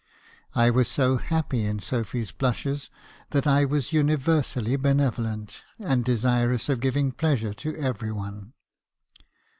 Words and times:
I 0.55 0.71
was 0.71 0.87
so 0.87 1.17
happy 1.17 1.63
in 1.63 1.77
Sophy's 1.77 2.31
blushes 2.31 2.89
that 3.29 3.45
I 3.45 3.65
was 3.65 3.93
universally 3.93 4.75
benevolent, 4.75 5.61
and 5.77 6.03
desirous 6.03 6.69
of 6.69 6.79
giving 6.79 7.11
pleasure 7.11 7.53
to 7.53 7.75
every 7.77 8.11
one. 8.11 8.53